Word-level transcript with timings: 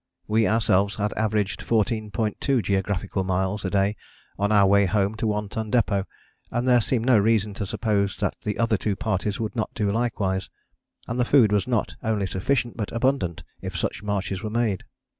We 0.27 0.47
ourselves 0.47 0.95
had 0.95 1.13
averaged 1.13 1.59
14.2 1.61 2.63
geographical 2.63 3.23
miles 3.23 3.63
a 3.63 3.69
day 3.69 3.95
on 4.35 4.51
our 4.51 4.65
way 4.65 4.87
home 4.87 5.13
to 5.17 5.27
One 5.27 5.47
Ton 5.47 5.69
Depôt, 5.71 6.07
and 6.49 6.67
there 6.67 6.81
seemed 6.81 7.05
no 7.05 7.19
reason 7.19 7.53
to 7.53 7.67
suppose 7.67 8.15
that 8.15 8.35
the 8.41 8.57
other 8.57 8.77
two 8.77 8.95
parties 8.95 9.39
would 9.39 9.55
not 9.55 9.69
do 9.75 9.91
likewise, 9.91 10.49
and 11.07 11.19
the 11.19 11.23
food 11.23 11.51
was 11.51 11.67
not 11.67 11.93
only 12.01 12.25
sufficient 12.25 12.77
but 12.77 12.91
abundant 12.91 13.43
if 13.61 13.77
such 13.77 14.01
marches 14.01 14.41
were 14.41 14.49
made. 14.49 14.85